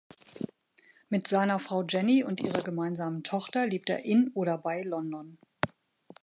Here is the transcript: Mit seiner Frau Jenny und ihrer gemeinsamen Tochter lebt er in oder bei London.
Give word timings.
Mit 1.09 1.27
seiner 1.27 1.59
Frau 1.59 1.83
Jenny 1.87 2.23
und 2.23 2.41
ihrer 2.41 2.63
gemeinsamen 2.63 3.21
Tochter 3.23 3.67
lebt 3.67 3.87
er 3.87 4.03
in 4.03 4.29
oder 4.33 4.57
bei 4.57 4.81
London. 4.81 5.37